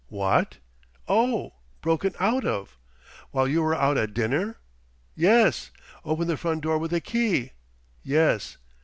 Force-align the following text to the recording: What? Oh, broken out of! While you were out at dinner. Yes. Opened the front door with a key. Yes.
What? 0.09 0.57
Oh, 1.07 1.53
broken 1.83 2.15
out 2.19 2.43
of! 2.43 2.75
While 3.29 3.47
you 3.47 3.61
were 3.61 3.75
out 3.75 3.99
at 3.99 4.15
dinner. 4.15 4.57
Yes. 5.13 5.69
Opened 6.03 6.27
the 6.31 6.37
front 6.37 6.61
door 6.63 6.79
with 6.79 6.91
a 6.91 7.01
key. 7.01 7.51
Yes. 8.01 8.57